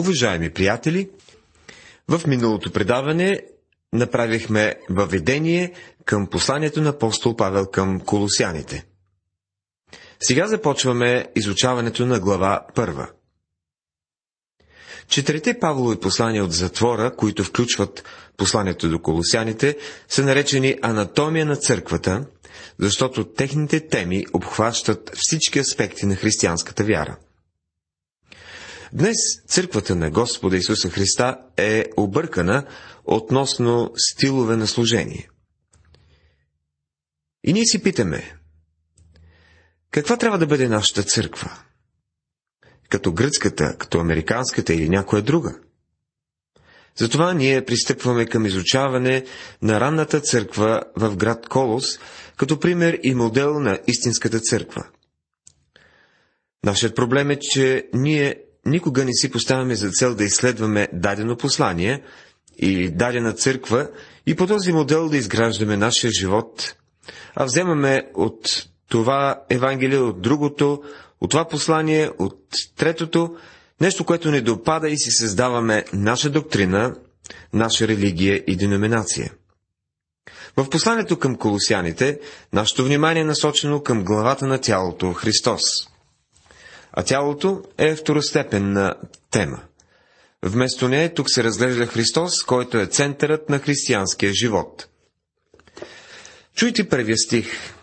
[0.00, 1.10] Уважаеми приятели,
[2.08, 3.40] в миналото предаване
[3.92, 5.72] направихме въведение
[6.04, 8.86] към посланието на апостол Павел към колосяните.
[10.20, 13.08] Сега започваме изучаването на глава първа.
[15.08, 18.04] Четирите Павлови послания от затвора, които включват
[18.36, 19.76] посланието до колосяните,
[20.08, 22.26] са наречени Анатомия на църквата,
[22.78, 27.16] защото техните теми обхващат всички аспекти на християнската вяра–
[28.92, 29.16] Днес
[29.48, 32.66] църквата на Господа Исуса Христа е объркана
[33.04, 35.28] относно стилове на служение.
[37.44, 38.36] И ние си питаме,
[39.90, 41.58] каква трябва да бъде нашата църква?
[42.88, 45.58] Като гръцката, като американската или някоя друга?
[46.96, 49.24] Затова ние пристъпваме към изучаване
[49.62, 51.98] на ранната църква в град Колос,
[52.36, 54.88] като пример и модел на истинската църква.
[56.64, 62.02] Нашият проблем е, че ние никога не си поставяме за цел да изследваме дадено послание
[62.58, 63.88] или дадена църква
[64.26, 66.74] и по този модел да изграждаме нашия живот,
[67.34, 70.82] а вземаме от това Евангелие, от другото,
[71.20, 72.38] от това послание, от
[72.76, 73.36] третото,
[73.80, 76.94] нещо, което не допада и си създаваме наша доктрина,
[77.52, 79.32] наша религия и деноминация.
[80.56, 82.20] В посланието към колосяните,
[82.52, 85.62] нашето внимание е насочено към главата на тялото Христос–
[86.92, 88.94] а тялото е второстепенна
[89.30, 89.62] тема.
[90.42, 94.86] Вместо нея тук се разглежда Христос, който е центърът на християнския живот.
[96.54, 97.74] Чуйте първия стих.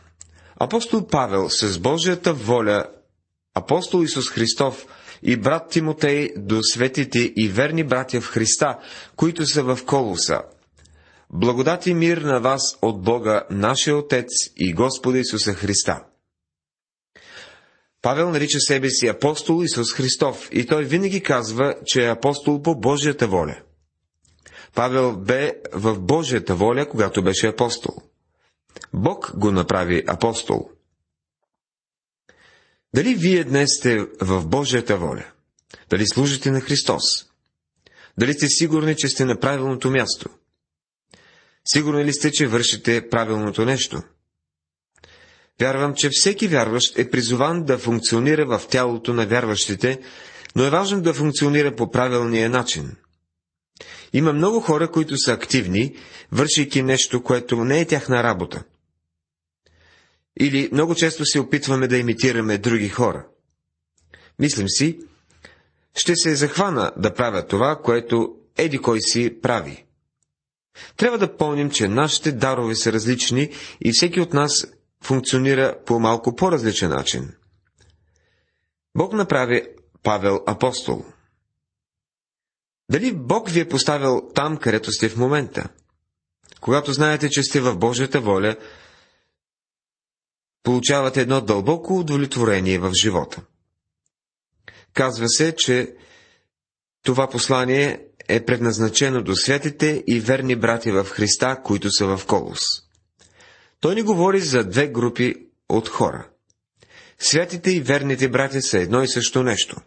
[0.60, 2.86] Апостол Павел с Божията воля,
[3.56, 4.86] апостол Исус Христов
[5.24, 8.78] и брат Тимотей до светите и верни братя в Христа,
[9.16, 10.42] които са в Колоса.
[11.30, 14.28] Благодат и мир на вас от Бога, нашия Отец
[14.58, 16.04] и Господа Исуса Христа.
[18.08, 22.76] Павел нарича себе си апостол Исус Христов и той винаги казва, че е апостол по
[22.76, 23.58] Божията воля.
[24.76, 27.94] Павел бе в Божията воля, когато беше апостол.
[28.94, 30.70] Бог го направи апостол.
[32.96, 35.26] Дали вие днес сте в Божията воля?
[35.90, 37.04] Дали служите на Христос?
[38.18, 40.30] Дали сте сигурни, че сте на правилното място?
[41.66, 44.02] Сигурни ли сте, че вършите правилното нещо?
[45.62, 50.00] Вярвам, че всеки вярващ е призован да функционира в тялото на вярващите,
[50.56, 52.96] но е важно да функционира по правилния начин.
[54.14, 55.96] Има много хора, които са активни,
[56.32, 58.64] вършейки нещо, което не е тяхна работа.
[60.40, 63.26] Или много често се опитваме да имитираме други хора.
[64.40, 65.00] Мислим си,
[65.96, 69.86] ще се захвана да правя това, което еди кой си прави.
[70.98, 73.50] Трябва да помним, че нашите дарове са различни
[73.82, 74.68] и всеки от нас
[75.08, 77.34] функционира по малко по-различен начин.
[78.98, 79.68] Бог направи
[80.04, 81.06] Павел апостол.
[82.92, 85.70] Дали Бог ви е поставил там, където сте в момента?
[86.62, 88.56] Когато знаете, че сте в Божията воля,
[90.64, 93.42] получавате едно дълбоко удовлетворение в живота.
[94.94, 95.96] Казва се, че
[97.04, 102.87] това послание е предназначено до светите и верни брати в Христа, които са в Колос.
[103.80, 105.36] Той ни говори за две групи
[105.70, 106.30] от хора.
[107.20, 109.78] Святите и верните братя са едно и също нещо.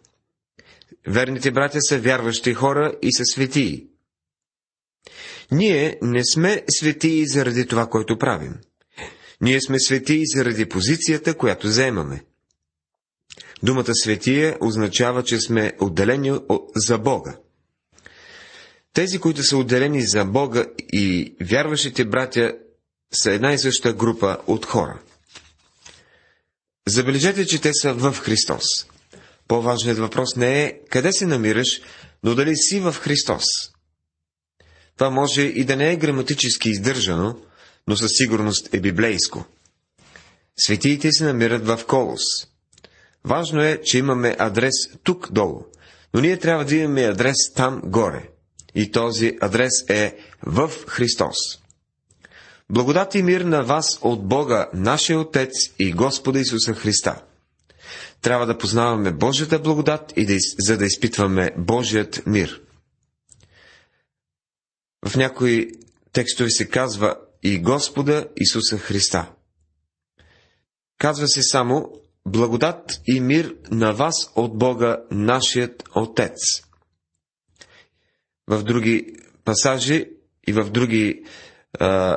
[1.07, 3.87] Верните братя са вярващи хора и са светии.
[5.51, 8.53] Ние не сме светии заради това, което правим.
[9.41, 12.23] Ние сме светии заради позицията, която заемаме.
[13.63, 16.39] Думата светия означава, че сме отделени
[16.75, 17.37] за Бога.
[18.93, 22.53] Тези, които са отделени за Бога и вярващите братя
[23.13, 24.99] са една и съща група от хора.
[26.87, 28.63] Забележете, че те са в Христос.
[29.47, 31.81] По-важният въпрос не е къде се намираш,
[32.23, 33.43] но дали си в Христос.
[34.97, 37.37] Това може и да не е граматически издържано,
[37.87, 39.45] но със сигурност е библейско.
[40.57, 42.21] Светиите се намират в Колос.
[43.25, 44.73] Важно е, че имаме адрес
[45.03, 45.65] тук долу,
[46.13, 48.29] но ние трябва да имаме адрес там горе.
[48.75, 51.60] И този адрес е в Христос.
[52.71, 57.23] Благодат и мир на вас от Бога, нашия Отец и Господа Исуса Христа.
[58.21, 62.61] Трябва да познаваме Божията благодат, и да, за да изпитваме Божият мир.
[65.05, 65.71] В някои
[66.13, 69.31] текстове се казва и Господа Исуса Христа.
[70.97, 71.91] Казва се само
[72.25, 76.37] благодат и мир на вас от Бога, нашият Отец.
[78.47, 79.15] В други
[79.45, 80.09] пасажи
[80.47, 81.23] и в други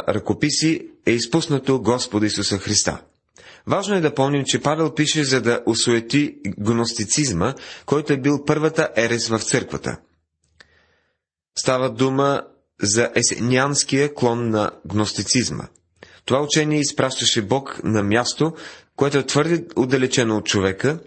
[0.08, 3.00] ръкописи е изпуснато Господа Исуса Христа.
[3.66, 7.54] Важно е да помним, че Павел пише за да осуети гностицизма,
[7.86, 9.96] който е бил първата ерес в църквата.
[11.58, 12.42] Става дума
[12.82, 15.64] за есенянския клон на гностицизма.
[16.24, 18.52] Това учение изпращаше Бог на място,
[18.96, 20.98] което е твърде отдалечено от човека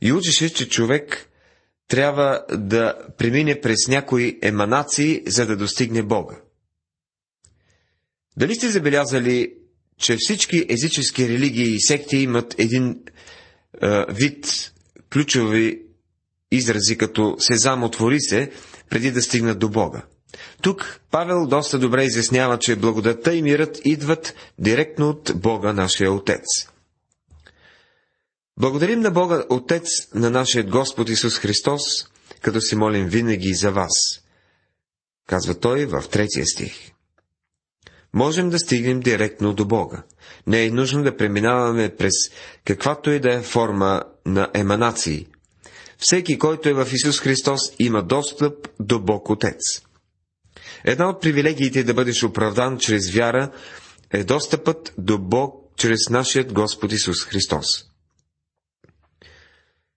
[0.00, 1.28] и учеше, че човек
[1.88, 6.36] трябва да премине през някои еманации, за да достигне Бога.
[8.36, 9.54] Дали сте забелязали,
[9.98, 13.00] че всички езически религии и секти имат един
[13.82, 14.72] е, вид
[15.12, 15.82] ключови
[16.50, 18.50] изрази, като Сезам отвори се,
[18.90, 20.02] преди да стигнат до Бога?
[20.62, 26.44] Тук Павел доста добре изяснява, че благодата и мирът идват директно от Бога, нашия Отец.
[28.60, 31.82] Благодарим на Бога Отец на нашия Господ Исус Христос,
[32.40, 33.90] като се молим винаги за вас.
[35.26, 36.91] Казва той в третия стих.
[38.14, 40.02] Можем да стигнем директно до Бога.
[40.46, 42.12] Не е нужно да преминаваме през
[42.64, 45.26] каквато и да е форма на еманации.
[45.98, 49.82] Всеки, който е в Исус Христос, има достъп до Бог Отец.
[50.84, 53.50] Една от привилегиите да бъдеш оправдан чрез вяра
[54.10, 57.66] е достъпът до Бог чрез нашият Господ Исус Христос.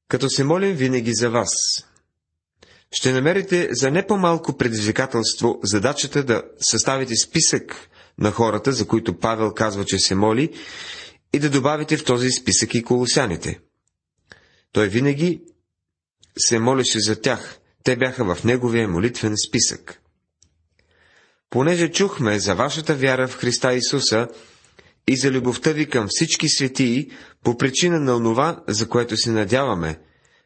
[0.08, 1.52] Като се молим винаги за вас,
[2.92, 7.90] ще намерите за не по-малко предизвикателство задачата да съставите списък
[8.20, 10.54] на хората, за които Павел казва, че се моли,
[11.34, 13.60] и да добавите в този списък и колосяните.
[14.72, 15.42] Той винаги
[16.38, 17.60] се молеше за тях.
[17.84, 20.02] Те бяха в неговия молитвен списък.
[21.50, 24.28] Понеже чухме за вашата вяра в Христа Исуса
[25.08, 27.12] и за любовта ви към всички светии,
[27.44, 30.00] по причина на онова, за което се надяваме,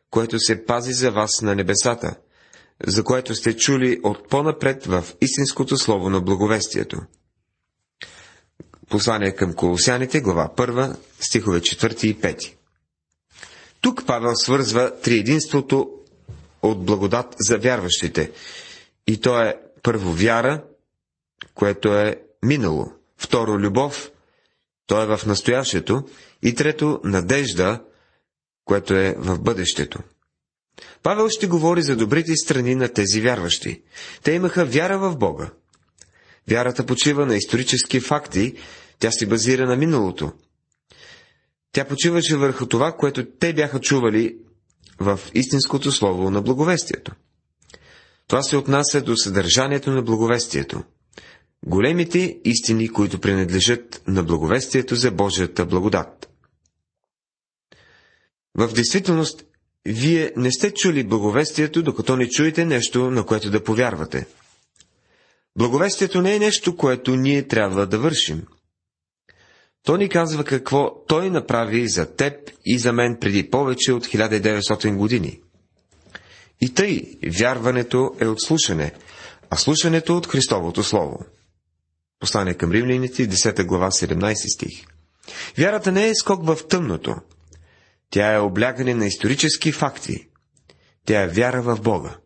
[0.10, 2.16] което се пази за вас на небесата,
[2.88, 7.02] за което сте чули от по-напред в истинското слово на благовестието.
[8.90, 12.54] Послание към Колосяните, глава 1, стихове 4 и 5.
[13.82, 15.90] Тук Павел свързва триединството
[16.62, 18.32] от благодат за вярващите.
[19.08, 20.64] И то е първо вяра,
[21.54, 22.92] което е минало.
[23.18, 24.12] Второ любов,
[24.88, 26.04] то е в настоящето.
[26.42, 27.84] И трето надежда,
[28.66, 30.00] което е в бъдещето.
[31.04, 33.82] Павел ще говори за добрите страни на тези вярващи.
[34.24, 35.50] Те имаха вяра в Бога.
[36.48, 38.54] Вярата почива на исторически факти,
[39.00, 40.32] тя се базира на миналото.
[41.72, 44.38] Тя почиваше върху това, което те бяха чували
[45.00, 47.12] в истинското слово на благовестието.
[48.28, 50.84] Това се отнася до съдържанието на благовестието.
[51.66, 56.30] Големите истини, които принадлежат на благовестието за Божията благодат.
[58.56, 59.46] В действителност,
[59.86, 64.28] вие не сте чули благовестието, докато не чуете нещо, на което да повярвате.
[65.60, 68.44] Благовестието не е нещо, което ние трябва да вършим–
[69.84, 72.34] то ни казва какво той направи за теб
[72.66, 75.42] и за мен преди повече от 1900 години.
[76.62, 77.04] И тъй,
[77.40, 78.94] вярването е от слушане,
[79.50, 81.26] а слушането от Христовото Слово.
[82.20, 84.86] Послание към римляните, 10 глава, 17 стих.
[85.58, 87.16] Вярата не е скок в тъмното.
[88.10, 90.28] Тя е облягане на исторически факти.
[91.06, 92.18] Тя е вяра в Бога.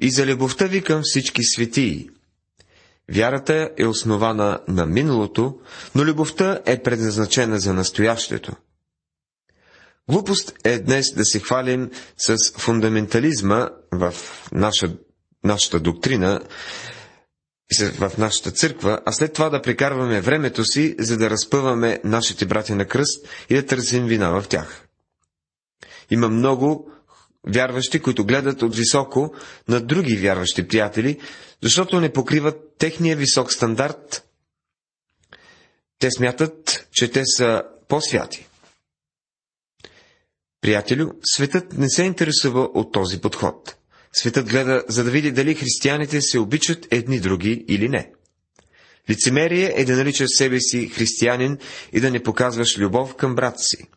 [0.00, 2.08] И за любовта ви към всички светии,
[3.12, 5.58] Вярата е основана на миналото,
[5.94, 8.52] но любовта е предназначена за настоящето.
[10.08, 14.14] Глупост е днес да се хвалим с фундаментализма в
[14.52, 14.92] наша,
[15.44, 16.40] нашата доктрина,
[17.98, 22.74] в нашата църква, а след това да прекарваме времето си, за да разпъваме нашите братя
[22.74, 24.88] на кръст и да търсим вина в тях.
[26.10, 26.90] Има много
[27.46, 29.34] вярващи, които гледат от високо
[29.68, 31.20] на други вярващи приятели,
[31.62, 34.24] защото не покриват техния висок стандарт.
[35.98, 38.46] Те смятат, че те са по-святи.
[40.60, 43.76] Приятелю, светът не се интересува от този подход.
[44.12, 48.12] Светът гледа, за да види дали християните се обичат едни други или не.
[49.10, 51.58] Лицемерие е да наричаш себе си християнин
[51.92, 53.88] и да не показваш любов към брат си.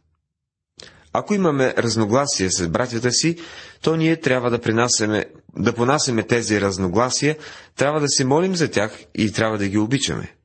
[1.13, 3.37] Ако имаме разногласия с братята си,
[3.81, 5.25] то ние трябва да, принасяме,
[5.57, 7.37] да понасяме тези разногласия,
[7.75, 10.35] трябва да се молим за тях и трябва да ги обичаме.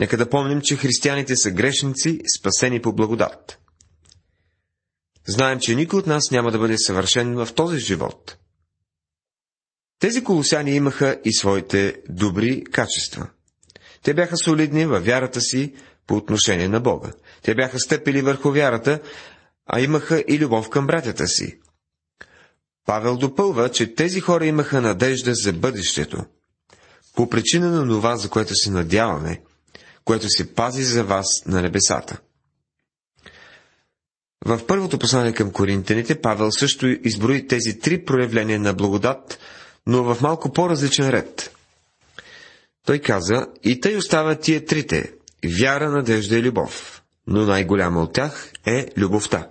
[0.00, 3.58] Нека да помним, че християните са грешници, спасени по благодат.
[5.26, 8.36] Знаем, че никой от нас няма да бъде съвършен в този живот.
[9.98, 13.28] Тези колосяни имаха и своите добри качества.
[14.02, 15.74] Те бяха солидни във вярата си,
[16.08, 17.12] по отношение на Бога.
[17.42, 19.00] Те бяха стъпили върху вярата,
[19.66, 21.58] а имаха и любов към братята си.
[22.86, 26.24] Павел допълва, че тези хора имаха надежда за бъдещето.
[27.14, 29.42] По причина на това, за което се надяваме,
[30.04, 32.20] което се пази за вас на небесата.
[34.44, 39.38] В първото послание към коринтяните Павел също изброи тези три проявления на благодат,
[39.86, 41.56] но в малко по-различен ред.
[42.86, 45.12] Той каза, и тъй остават тия трите–
[45.44, 49.48] вяра, надежда и любов, но най-голяма от тях е любовта.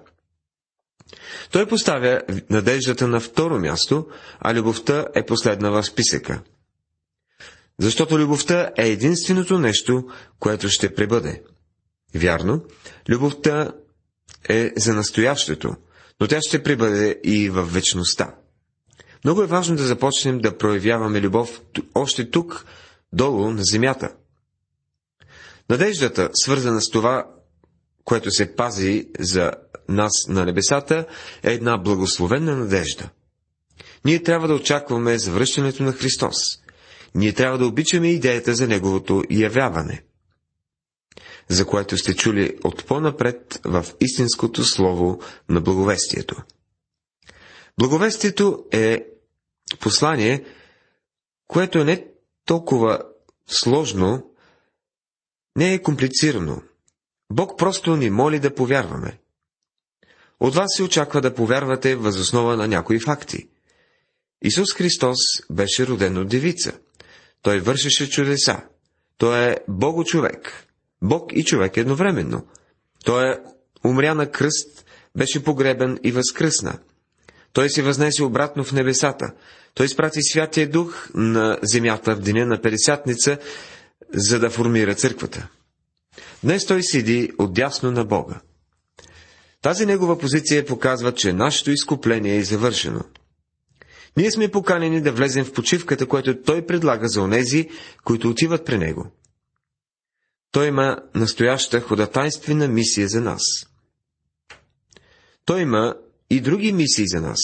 [1.51, 4.07] Той поставя надеждата на второ място,
[4.39, 6.41] а любовта е последна в списъка.
[7.79, 10.07] Защото любовта е единственото нещо,
[10.39, 11.41] което ще пребъде.
[12.15, 12.63] Вярно,
[13.09, 13.71] любовта
[14.49, 15.75] е за настоящето,
[16.19, 18.35] но тя ще прибъде и в вечността.
[19.23, 21.61] Много е важно да започнем да проявяваме любов
[21.95, 22.65] още тук,
[23.13, 24.09] долу на земята.
[25.69, 27.27] Надеждата, свързана с това,
[28.03, 29.51] което се пази за
[29.89, 31.05] нас на небесата,
[31.43, 33.09] е една благословена надежда.
[34.05, 36.35] Ние трябва да очакваме завръщането на Христос.
[37.15, 40.03] Ние трябва да обичаме идеята за Неговото явяване–
[41.49, 45.19] за което сте чули от по-напред в истинското слово
[45.49, 46.35] на благовестието.
[47.79, 49.05] Благовестието е
[49.79, 50.43] послание,
[51.47, 52.07] което е не
[52.45, 53.03] толкова
[53.47, 54.31] сложно,
[55.57, 56.61] не е комплицирано.
[57.31, 59.17] Бог просто ни моли да повярваме.
[60.39, 63.47] От вас се очаква да повярвате възоснова на някои факти.
[64.41, 65.17] Исус Христос
[65.49, 66.73] беше роден от девица.
[67.41, 68.61] Той вършеше чудеса.
[69.17, 70.67] Той е Бого-човек.
[71.01, 72.47] Бог и човек едновременно.
[73.05, 73.37] Той е
[73.85, 74.85] умря на кръст,
[75.15, 76.79] беше погребен и възкръсна.
[77.53, 79.33] Той се възнесе обратно в небесата.
[79.73, 83.37] Той изпрати Святия Дух на земята в деня на Петдесятница,
[84.13, 85.47] за да формира църквата.
[86.43, 88.41] Днес той седи отдясно на Бога.
[89.61, 93.01] Тази негова позиция показва, че нашето изкупление е завършено.
[94.17, 97.69] Ние сме поканени да влезем в почивката, която той предлага за онези,
[98.03, 99.11] които отиват при него.
[100.51, 103.41] Той има настояща ходатайствена мисия за нас.
[105.45, 105.95] Той има
[106.29, 107.39] и други мисии за нас.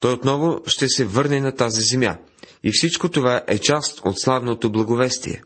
[0.00, 2.18] Той отново ще се върне на тази земя.
[2.64, 5.42] И всичко това е част от славното благовестие.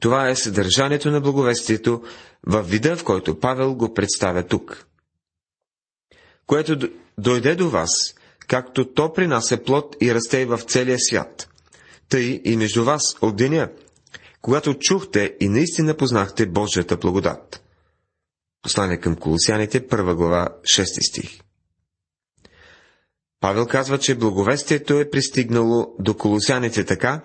[0.00, 2.02] Това е съдържанието на благовестието
[2.46, 4.86] в вида, в който Павел го представя тук.
[6.46, 7.90] Което дойде до вас,
[8.46, 11.48] както то при нас е плод и расте в целия свят.
[12.08, 13.68] Тъй и между вас от деня,
[14.40, 17.62] когато чухте и наистина познахте Божията благодат.
[18.62, 21.40] Послание към Колосяните, първа глава, 6 стих.
[23.40, 27.24] Павел казва, че благовестието е пристигнало до колосяните така,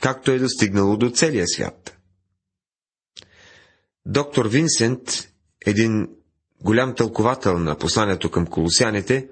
[0.00, 1.96] както е достигнало до целия свят.
[4.06, 5.28] Доктор Винсент,
[5.66, 6.08] един
[6.60, 9.28] голям тълковател на посланието към колосяните,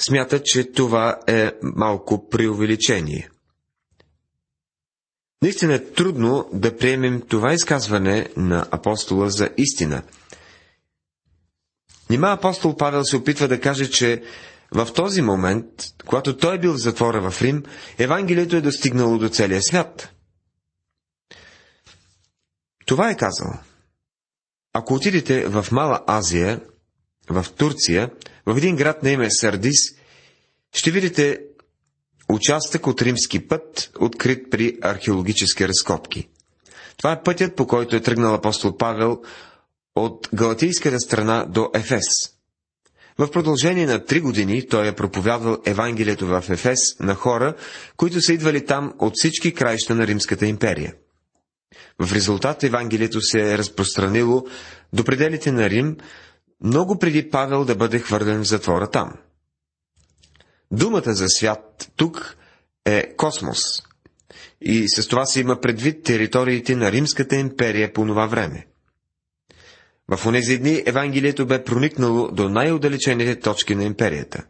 [0.00, 3.30] смята, че това е малко преувеличение–
[5.42, 10.02] Наистина е трудно да приемем това изказване на апостола за истина.
[12.10, 14.22] Нима апостол Павел се опитва да каже, че
[14.72, 15.66] в този момент,
[16.06, 17.62] когато той е бил в затвора в Рим,
[17.98, 20.08] Евангелието е достигнало до целия свят.
[22.86, 23.52] Това е казал.
[24.72, 26.60] Ако отидете в Мала Азия,
[27.30, 28.10] в Турция,
[28.46, 29.78] в един град на име Сардис,
[30.72, 31.40] ще видите
[32.28, 36.28] Участък от римски път, открит при археологически разкопки.
[36.96, 39.22] Това е пътят, по който е тръгнал апостол Павел
[39.94, 42.04] от галатийската страна до Ефес.
[43.18, 47.54] В продължение на три години той е проповядвал Евангелието в Ефес на хора,
[47.96, 50.94] които са идвали там от всички краища на Римската империя.
[52.02, 54.46] В резултат Евангелието се е разпространило
[54.92, 55.96] до пределите на Рим,
[56.64, 59.12] много преди Павел да бъде хвърлен в затвора там.
[60.70, 62.36] Думата за свят тук
[62.84, 63.60] е космос.
[64.60, 68.66] И с това се има предвид териториите на Римската империя по това време.
[70.10, 74.44] В онези дни Евангелието бе проникнало до най-отдалечените точки на империята.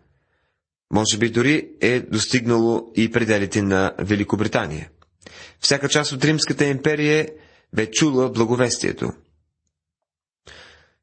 [0.91, 4.91] Може би дори е достигнало и пределите на Великобритания.
[5.61, 7.29] Всяка част от Римската империя
[7.73, 9.13] бе чула благовестието.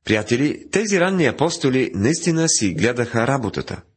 [0.03, 3.81] Приятели, тези ранни апостоли наистина си гледаха работата–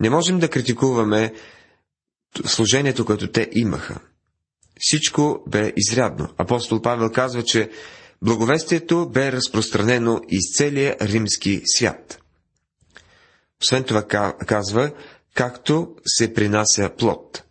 [0.00, 1.34] не можем да критикуваме
[2.44, 4.00] служението, което те имаха.
[4.78, 6.28] Всичко бе изрядно.
[6.38, 7.70] Апостол Павел казва, че
[8.24, 12.22] благовестието бе разпространено из целия римски свят.
[13.62, 14.02] Освен това
[14.46, 14.90] казва,
[15.34, 17.42] както се принася плод.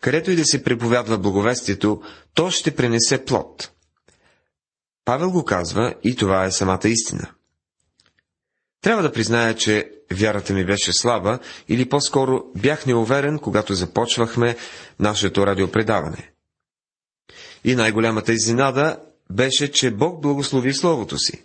[0.00, 2.02] Където и да се преповядва благовестието,
[2.34, 3.70] то ще принесе плод.
[5.04, 7.30] Павел го казва и това е самата истина.
[8.80, 14.56] Трябва да призная, че вярата ми беше слаба или по-скоро бях неуверен, когато започвахме
[15.00, 16.30] нашето радиопредаване.
[17.64, 18.96] И най-голямата изненада
[19.30, 21.42] беше, че Бог благослови Словото си.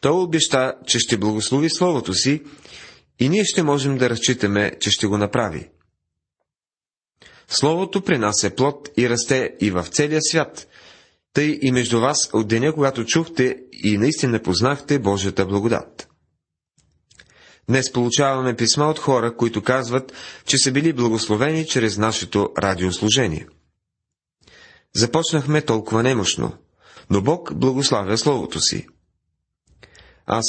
[0.00, 2.42] Той обеща, че ще благослови Словото си
[3.18, 5.68] и ние ще можем да разчитаме, че ще го направи.
[7.48, 10.68] Словото при нас е плод и расте и в целия свят,
[11.32, 16.08] тъй и между вас от деня, когато чухте и наистина познахте Божията благодат.
[17.68, 20.12] Днес получаваме писма от хора, които казват,
[20.44, 23.46] че са били благословени чрез нашето радиослужение.
[24.94, 26.52] Започнахме толкова немощно,
[27.10, 28.86] но Бог благославя Словото си.
[30.26, 30.44] Аз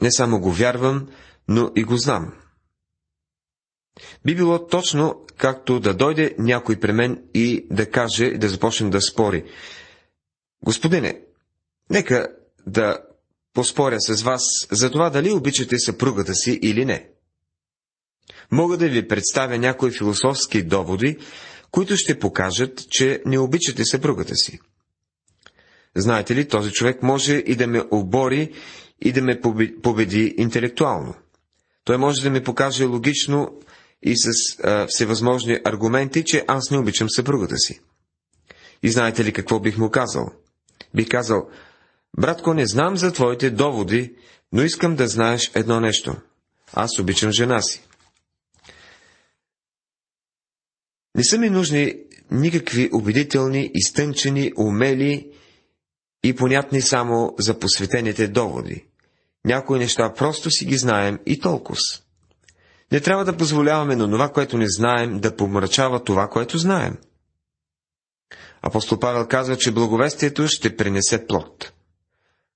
[0.00, 1.08] не само го вярвам,
[1.48, 2.32] но и го знам.
[4.24, 9.00] Би било точно както да дойде някой при мен и да каже, да започне да
[9.00, 9.44] спори.
[10.64, 11.20] Господине,
[11.90, 12.28] нека
[12.66, 12.98] да
[13.54, 17.08] поспоря с вас за това дали обичате съпругата си или не.
[18.50, 21.18] Мога да ви представя някои философски доводи,
[21.70, 24.60] които ще покажат, че не обичате съпругата си.
[25.96, 28.52] Знаете ли, този човек може и да ме обори
[29.00, 29.40] и да ме
[29.82, 31.14] победи интелектуално.
[31.84, 33.52] Той може да ми покаже логично
[34.02, 34.30] и с
[34.62, 37.80] а, всевъзможни аргументи, че аз не обичам съпругата си.
[38.82, 40.26] И знаете ли какво бих му казал?
[40.94, 41.48] Бих казал,
[42.18, 44.14] братко, не знам за твоите доводи,
[44.52, 46.16] но искам да знаеш едно нещо.
[46.72, 47.82] Аз обичам жена си.
[51.14, 51.94] Не са ми нужни
[52.30, 55.31] никакви убедителни, изтънчени, умели
[56.22, 58.84] и понятни само за посветените доводи.
[59.44, 61.78] Някои неща просто си ги знаем и толкова.
[62.92, 66.96] Не трябва да позволяваме на това, което не знаем, да помрачава това, което знаем.
[68.62, 71.72] Апостол Павел казва, че благовестието ще принесе плод.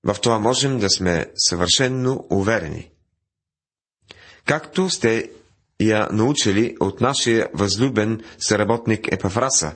[0.03, 2.91] В това можем да сме съвършенно уверени.
[4.45, 5.31] Както сте
[5.81, 9.75] я научили от нашия възлюбен съработник Епафраса,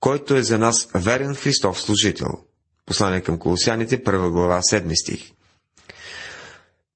[0.00, 2.28] който е за нас верен Христов служител.
[2.88, 5.32] Послание към Колосяните, първа глава, 7 стих.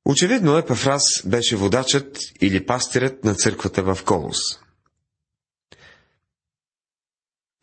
[0.04, 4.38] Очевидно Епафрас беше водачът или пастирът на църквата в Колос.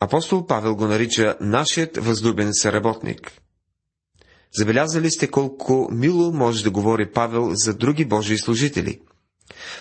[0.00, 3.32] Апостол Павел го нарича нашият възлюбен съработник.
[4.54, 9.00] Забелязали сте колко мило може да говори Павел за други Божии служители.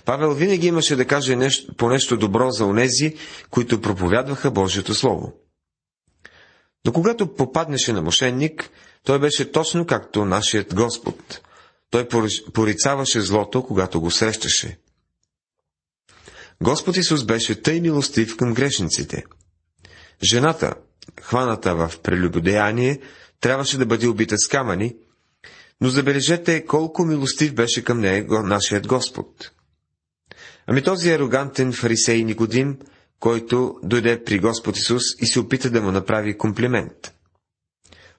[0.05, 3.15] Павел винаги имаше да каже нещо, по нещо добро за онези,
[3.49, 5.33] които проповядваха Божието Слово.
[6.85, 8.69] Но когато попаднеше на мошенник,
[9.03, 11.41] той беше точно както нашият Господ.
[11.89, 12.07] Той
[12.53, 14.77] порицаваше злото, когато го срещаше.
[16.61, 19.23] Господ Исус беше тъй милостив към грешниците.
[20.23, 20.73] Жената,
[21.21, 22.99] хваната в прелюбодеяние,
[23.41, 24.95] трябваше да бъде убита с камъни,
[25.81, 29.51] но забележете колко милостив беше към нея нашият Господ.
[30.67, 32.77] Ами този арогантен фарисей Никодим,
[33.19, 37.13] който дойде при Господ Исус и се опита да му направи комплимент.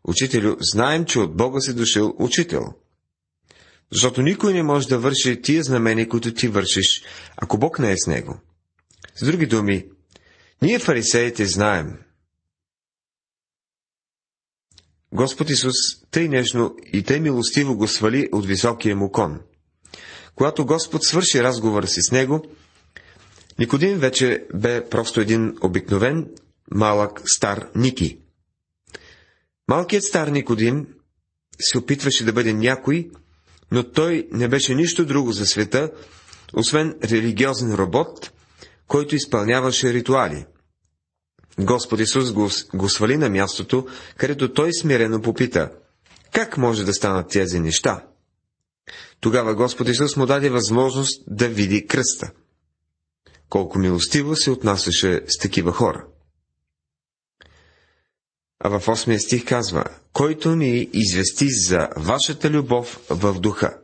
[0.04, 2.62] Учителю, знаем, че от Бога си дошъл учител.
[3.92, 7.04] Защото никой не може да върши тия знамения, които ти вършиш,
[7.36, 8.40] ако Бог не е с него.
[9.14, 9.86] С други думи,
[10.62, 11.98] ние фарисеите знаем.
[15.12, 15.74] Господ Исус
[16.10, 19.40] тъй нежно и тъй милостиво го свали от високия му кон.
[20.34, 22.42] Когато Господ свърши разговора си с него,
[23.60, 26.26] Никодим вече бе просто един обикновен,
[26.70, 28.18] малък, стар Ники.
[29.68, 30.86] Малкият стар Никодим
[31.60, 33.10] се опитваше да бъде някой,
[33.72, 35.90] но той не беше нищо друго за света,
[36.54, 38.32] освен религиозен робот,
[38.86, 40.46] който изпълняваше ритуали.
[41.58, 45.70] Господ Исус го, го свали на мястото, където той смирено попита,
[46.32, 48.04] как може да станат тези неща?
[49.20, 52.30] Тогава Господ Исус му даде възможност да види кръста.
[53.50, 56.04] Колко милостиво се отнасяше с такива хора.
[58.64, 63.76] А в 8 стих казва, който ни извести за вашата любов в духа.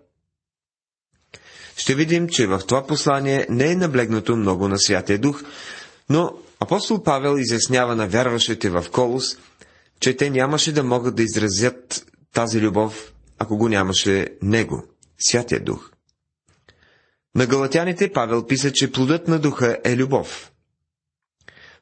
[1.76, 5.42] Ще видим, че в това послание не е наблегнато много на Святия Дух,
[6.08, 9.36] но апостол Павел изяснява на вярващите в Колос,
[10.00, 14.84] че те нямаше да могат да изразят тази любов, ако го нямаше Него,
[15.18, 15.95] Святия Дух.
[17.36, 20.52] На галатяните Павел писа, че плодът на духа е любов.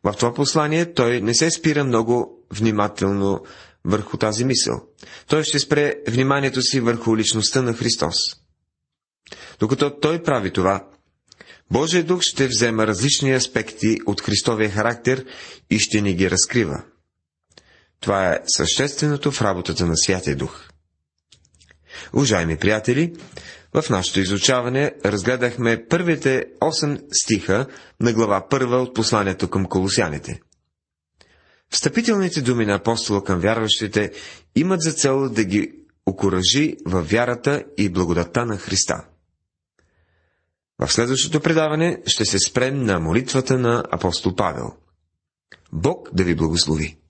[0.04, 3.44] В това послание той не се спира много внимателно
[3.84, 4.82] върху тази мисъл.
[5.26, 8.16] Той ще спре вниманието си върху личността на Христос.
[9.60, 10.88] Докато той прави това,
[11.70, 15.24] Божия дух ще взема различни аспекти от Христовия характер
[15.70, 16.84] и ще ни ги разкрива.
[18.00, 20.68] Това е същественото в работата на Святия Дух.
[22.12, 23.16] Уважаеми приятели,
[23.74, 27.66] в нашето изучаване разгледахме първите 8 стиха
[28.00, 30.40] на глава 1 от посланието към колосяните.
[31.70, 34.12] Встъпителните думи на апостола към вярващите
[34.56, 35.72] имат за цел да ги
[36.06, 39.04] окоръжи във вярата и благодата на Христа.
[40.78, 44.72] В следващото предаване ще се спрем на молитвата на апостол Павел.
[45.72, 47.03] Бог да ви благослови!